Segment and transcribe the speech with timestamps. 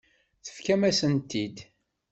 [0.45, 1.57] Tefkam-asent-t-id.